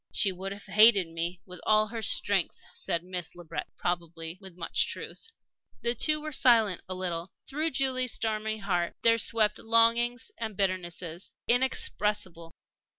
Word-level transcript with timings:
"She 0.11 0.31
would 0.31 0.51
have 0.51 0.65
hated 0.65 1.05
me 1.09 1.41
with 1.45 1.59
all 1.63 1.85
her 1.89 2.01
strength," 2.01 2.59
said 2.73 3.03
Miss 3.03 3.35
Le 3.35 3.43
Breton, 3.43 3.71
probably 3.77 4.39
with 4.41 4.57
much 4.57 4.87
truth. 4.87 5.27
The 5.83 5.93
two 5.93 6.19
were 6.19 6.31
silent 6.31 6.81
a 6.89 6.95
little. 6.95 7.31
Through 7.45 7.69
Julie's 7.69 8.13
stormy 8.13 8.57
heart 8.57 8.95
there 9.03 9.19
swept 9.19 9.59
longings 9.59 10.31
and 10.39 10.57
bitternesses 10.57 11.33
inexpressible. 11.47 12.51